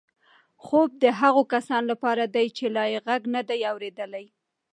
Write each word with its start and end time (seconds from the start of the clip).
خوب 0.63 0.89
د 1.03 1.05
هغو 1.19 1.41
کسانو 1.53 1.89
لپاره 1.91 2.23
دی 2.35 2.47
چې 2.57 2.65
لا 2.75 2.85
یې 2.91 2.99
غږ 3.07 3.21
نه 3.35 3.41
دی 3.49 3.59
اورېدلی. 3.71 4.25